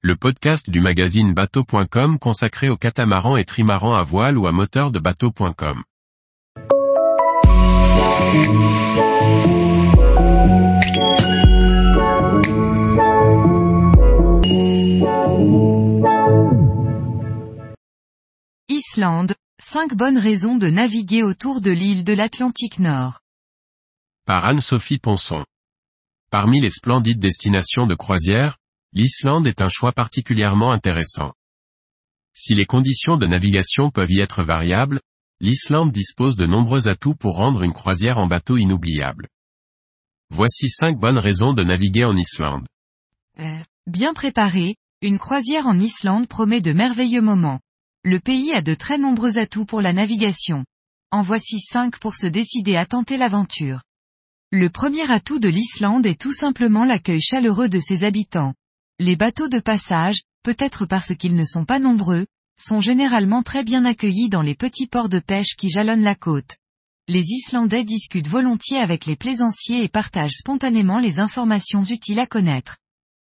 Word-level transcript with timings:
le 0.00 0.14
podcast 0.14 0.70
du 0.70 0.80
magazine 0.80 1.34
bateau.com 1.34 2.20
consacré 2.20 2.68
aux 2.68 2.76
catamarans 2.76 3.36
et 3.36 3.44
trimarans 3.44 3.96
à 3.96 4.04
voile 4.04 4.38
ou 4.38 4.46
à 4.46 4.52
moteur 4.52 4.92
de 4.92 5.00
bateau.com. 5.00 5.82
Islande, 18.68 19.34
5 19.60 19.96
bonnes 19.96 20.18
raisons 20.18 20.56
de 20.56 20.68
naviguer 20.68 21.24
autour 21.24 21.60
de 21.60 21.72
l'île 21.72 22.04
de 22.04 22.12
l'Atlantique 22.12 22.78
Nord. 22.78 23.18
Par 24.26 24.44
Anne-Sophie 24.44 24.98
Ponson. 24.98 25.44
Parmi 26.30 26.60
les 26.60 26.70
splendides 26.70 27.18
destinations 27.18 27.88
de 27.88 27.96
croisière, 27.96 28.58
l'Islande 28.92 29.46
est 29.46 29.60
un 29.60 29.68
choix 29.68 29.92
particulièrement 29.92 30.72
intéressant. 30.72 31.32
Si 32.34 32.54
les 32.54 32.66
conditions 32.66 33.16
de 33.16 33.26
navigation 33.26 33.90
peuvent 33.90 34.10
y 34.10 34.20
être 34.20 34.42
variables, 34.42 35.00
l'Islande 35.40 35.92
dispose 35.92 36.36
de 36.36 36.46
nombreux 36.46 36.88
atouts 36.88 37.14
pour 37.14 37.36
rendre 37.36 37.62
une 37.62 37.72
croisière 37.72 38.18
en 38.18 38.26
bateau 38.26 38.56
inoubliable. 38.56 39.28
Voici 40.30 40.68
5 40.68 40.98
bonnes 40.98 41.18
raisons 41.18 41.52
de 41.52 41.62
naviguer 41.62 42.04
en 42.04 42.16
Islande. 42.16 42.66
Bien 43.86 44.14
préparée, 44.14 44.76
une 45.00 45.18
croisière 45.18 45.66
en 45.66 45.78
Islande 45.78 46.26
promet 46.26 46.60
de 46.60 46.72
merveilleux 46.72 47.22
moments. 47.22 47.60
Le 48.04 48.20
pays 48.20 48.52
a 48.52 48.62
de 48.62 48.74
très 48.74 48.98
nombreux 48.98 49.38
atouts 49.38 49.64
pour 49.64 49.80
la 49.80 49.92
navigation. 49.92 50.64
En 51.10 51.22
voici 51.22 51.60
5 51.60 51.98
pour 51.98 52.16
se 52.16 52.26
décider 52.26 52.76
à 52.76 52.84
tenter 52.84 53.16
l'aventure. 53.16 53.80
Le 54.50 54.70
premier 54.70 55.10
atout 55.10 55.38
de 55.38 55.48
l'Islande 55.48 56.06
est 56.06 56.20
tout 56.20 56.32
simplement 56.32 56.84
l'accueil 56.84 57.20
chaleureux 57.20 57.68
de 57.68 57.80
ses 57.80 58.04
habitants. 58.04 58.54
Les 59.00 59.14
bateaux 59.14 59.46
de 59.46 59.60
passage, 59.60 60.22
peut-être 60.42 60.84
parce 60.84 61.14
qu'ils 61.14 61.36
ne 61.36 61.44
sont 61.44 61.64
pas 61.64 61.78
nombreux, 61.78 62.26
sont 62.60 62.80
généralement 62.80 63.44
très 63.44 63.62
bien 63.62 63.84
accueillis 63.84 64.28
dans 64.28 64.42
les 64.42 64.56
petits 64.56 64.88
ports 64.88 65.08
de 65.08 65.20
pêche 65.20 65.54
qui 65.56 65.68
jalonnent 65.68 66.02
la 66.02 66.16
côte. 66.16 66.56
Les 67.06 67.22
Islandais 67.22 67.84
discutent 67.84 68.26
volontiers 68.26 68.80
avec 68.80 69.06
les 69.06 69.14
plaisanciers 69.14 69.84
et 69.84 69.88
partagent 69.88 70.38
spontanément 70.38 70.98
les 70.98 71.20
informations 71.20 71.84
utiles 71.84 72.18
à 72.18 72.26
connaître. 72.26 72.76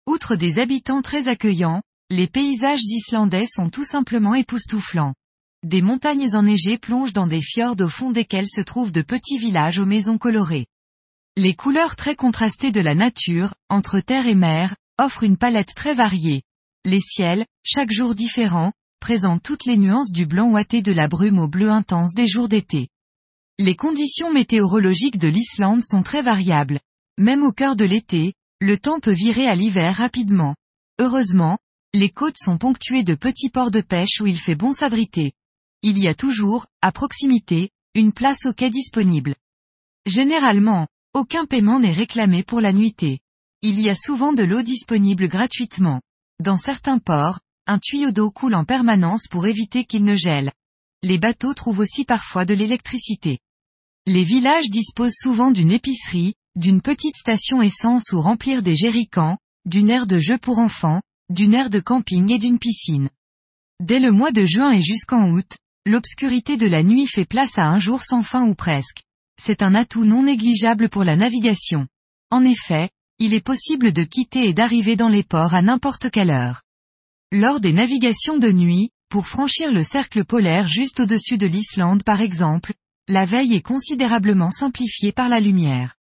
Outre 0.07 0.37
des 0.37 0.61
habitants 0.61 1.03
très 1.03 1.27
accueillants, 1.27 1.83
les 2.09 2.29
paysages 2.29 2.85
islandais 2.85 3.47
sont 3.47 3.69
tout 3.69 3.85
simplement 3.85 4.37
époustouflants. 4.37 5.15
Des 5.67 5.83
montagnes 5.83 6.37
enneigées 6.37 6.79
plongent 6.79 7.13
dans 7.13 7.27
des 7.27 7.43
fjords 7.43 7.81
au 7.81 7.89
fond 7.89 8.13
desquels 8.13 8.49
se 8.49 8.61
trouvent 8.61 8.93
de 8.93 9.03
petits 9.03 9.39
villages 9.39 9.81
aux 9.81 9.87
maisons 9.87 10.19
colorées. 10.19 10.67
Les 11.37 11.55
couleurs 11.55 11.97
très 11.97 12.15
contrastées 12.15 12.71
de 12.71 12.81
la 12.81 12.95
nature, 12.95 13.55
entre 13.69 13.99
terre 13.99 14.29
et 14.29 14.37
mer, 14.37 14.77
offrent 14.99 15.23
une 15.23 15.37
palette 15.37 15.75
très 15.75 15.95
variée. 15.95 16.43
Les 16.85 17.01
ciels, 17.01 17.47
chaque 17.63 17.93
jour 17.93 18.15
différent, 18.15 18.73
présentent 19.01 19.43
toutes 19.43 19.65
les 19.65 19.77
nuances 19.77 20.13
du 20.13 20.27
blanc 20.27 20.51
ouaté 20.51 20.83
de 20.83 20.93
la 20.93 21.09
brume 21.09 21.39
au 21.39 21.49
bleu 21.49 21.71
intense 21.71 22.15
des 22.15 22.27
jours 22.27 22.49
d'été. 22.49 22.89
Les 23.59 23.77
conditions 23.77 24.33
météorologiques 24.33 25.19
de 25.19 25.29
l'Islande 25.29 25.83
sont 25.85 26.03
très 26.03 26.23
variables. 26.23 26.81
Même 27.19 27.43
au 27.43 27.53
cœur 27.53 27.75
de 27.75 27.85
l'été, 27.85 28.35
le 28.61 28.79
temps 28.79 29.01
peut 29.01 29.13
virer 29.13 29.47
à 29.47 29.55
l'hiver 29.55 29.97
rapidement. 29.97 30.55
Heureusement, 31.01 31.59
les 31.95 32.11
côtes 32.11 32.39
sont 32.39 32.59
ponctuées 32.59 33.03
de 33.03 33.15
petits 33.15 33.51
ports 33.51 33.71
de 33.71 33.81
pêche 33.81 34.21
où 34.21 34.27
il 34.27 34.39
fait 34.39 34.55
bon 34.55 34.73
s'abriter. 34.73 35.33
Il 35.83 35.99
y 35.99 36.09
a 36.09 36.15
toujours, 36.15 36.67
à 36.83 36.93
proximité, 36.93 37.71
une 37.95 38.13
place 38.13 38.47
au 38.47 38.53
quai 38.53 38.71
disponible. 38.71 39.35
Généralement, 40.07 40.87
aucun 41.15 41.47
paiement 41.47 41.81
n'est 41.81 41.93
réclamé 41.93 42.43
pour 42.43 42.61
la 42.61 42.73
nuitée. 42.73 43.21
Il 43.63 43.81
y 43.81 43.89
a 43.89 43.95
souvent 43.95 44.33
de 44.33 44.45
l'eau 44.45 44.63
disponible 44.63 45.29
gratuitement. 45.29 46.01
Dans 46.41 46.57
certains 46.57 46.99
ports, 46.99 47.41
un 47.67 47.79
tuyau 47.79 48.13
d'eau 48.13 48.31
coule 48.31 48.55
en 48.55 48.65
permanence 48.65 49.27
pour 49.29 49.47
éviter 49.47 49.85
qu'il 49.85 50.05
ne 50.05 50.15
gèle. 50.15 50.53
Les 51.03 51.19
bateaux 51.19 51.55
trouvent 51.55 51.81
aussi 51.81 52.05
parfois 52.05 52.45
de 52.45 52.55
l'électricité. 52.55 53.39
Les 54.07 54.25
villages 54.25 54.71
disposent 54.71 55.17
souvent 55.19 55.51
d'une 55.51 55.73
épicerie, 55.73 56.35
d'une 56.57 56.81
petite 56.81 57.17
station 57.17 57.61
essence 57.61 58.13
où 58.13 58.21
remplir 58.21 58.63
des 58.63 58.77
jerrycans, 58.77 59.39
d'une 59.67 59.91
aire 59.91 60.07
de 60.07 60.19
jeu 60.19 60.39
pour 60.39 60.59
enfants, 60.59 61.03
d'une 61.29 61.55
aire 61.55 61.71
de 61.71 61.81
camping 61.81 62.33
et 62.33 62.39
d'une 62.39 62.59
piscine. 62.59 63.11
Dès 63.81 64.01
le 64.01 64.13
mois 64.13 64.33
de 64.33 64.45
juin 64.45 64.71
et 64.71 64.83
jusqu'en 64.83 65.31
août, 65.31 65.57
l'obscurité 65.85 66.57
de 66.57 66.67
la 66.67 66.83
nuit 66.83 67.07
fait 67.07 67.27
place 67.27 67.59
à 67.59 67.67
un 67.69 67.79
jour 67.79 68.03
sans 68.03 68.23
fin 68.23 68.47
ou 68.47 68.55
presque 68.55 69.03
c'est 69.39 69.63
un 69.63 69.75
atout 69.75 70.05
non 70.05 70.25
négligeable 70.25 70.89
pour 70.89 71.05
la 71.05 71.17
navigation. 71.17 71.87
En 72.31 72.45
effet, 72.45 72.91
il 73.19 73.35
est 73.35 73.45
possible 73.45 73.93
de 73.93 74.05
quitter 74.05 74.49
et 74.49 74.55
d'arriver 74.55 74.97
dans 74.97 75.09
les 75.09 75.25
ports 75.25 75.55
à 75.55 75.63
n'importe 75.63 76.11
quelle 76.11 76.31
heure. 76.31 76.63
Lors 77.33 77.61
des 77.61 77.73
navigations 77.73 78.39
de 78.39 78.51
nuit, 78.51 78.91
pour 79.09 79.27
franchir 79.27 79.73
le 79.73 79.83
cercle 79.83 80.25
polaire 80.25 80.69
juste 80.69 81.01
au-dessus 81.01 81.39
de 81.39 81.47
l'Islande 81.47 82.03
par 82.05 82.21
exemple, 82.21 82.75
la 83.09 83.25
veille 83.25 83.55
est 83.55 83.63
considérablement 83.63 84.51
simplifiée 84.51 85.13
par 85.13 85.29
la 85.29 85.41
lumière. 85.41 85.95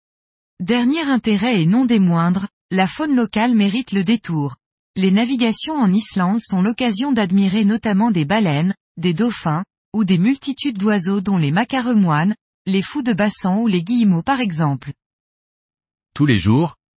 Dernier 0.59 1.03
intérêt 1.03 1.61
et 1.61 1.65
non 1.65 1.85
des 1.85 1.99
moindres, 1.99 2.47
la 2.71 2.87
faune 2.87 3.15
locale 3.15 3.53
mérite 3.53 3.91
le 3.91 4.03
détour. 4.03 4.55
Les 4.95 5.11
navigations 5.11 5.75
en 5.75 5.91
Islande 5.91 6.41
sont 6.41 6.61
l'occasion 6.61 7.11
d'admirer 7.11 7.65
notamment 7.65 8.11
des 8.11 8.25
baleines, 8.25 8.73
des 8.97 9.13
dauphins, 9.13 9.63
ou 9.93 10.03
des 10.03 10.17
multitudes 10.17 10.77
d'oiseaux 10.77 11.21
dont 11.21 11.37
les 11.37 11.51
macaremoines, 11.51 12.35
les 12.65 12.81
fous 12.81 13.03
de 13.03 13.13
bassan 13.13 13.61
ou 13.61 13.67
les 13.67 13.83
guillemots 13.83 14.23
par 14.23 14.39
exemple. 14.39 14.93
Tous 16.13 16.25
les 16.25 16.37
jours, 16.37 16.75